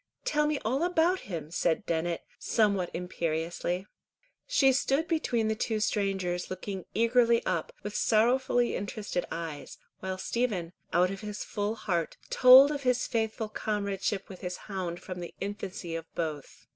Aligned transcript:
Tell 0.25 0.47
me 0.47 0.57
all 0.65 0.81
about 0.81 1.19
him," 1.29 1.51
said 1.51 1.85
Dennet, 1.85 2.23
somewhat 2.39 2.89
imperiously. 2.91 3.85
She 4.47 4.73
stood 4.73 5.07
between 5.07 5.47
the 5.47 5.53
two 5.53 5.79
strangers 5.79 6.49
looking 6.49 6.85
eagerly 6.95 7.45
up 7.45 7.71
with 7.83 7.95
sorrowfully 7.95 8.75
interested 8.75 9.25
eyes, 9.31 9.77
while 9.99 10.17
Stephen, 10.17 10.73
out 10.91 11.11
of 11.11 11.21
his 11.21 11.43
full 11.43 11.75
heart, 11.75 12.17
told 12.31 12.71
of 12.71 12.81
his 12.81 13.05
faithful 13.05 13.47
comradeship 13.49 14.27
with 14.27 14.41
his 14.41 14.57
hound 14.65 14.99
from 14.99 15.19
the 15.19 15.35
infancy 15.39 15.93
of 15.93 16.11
both. 16.15 16.65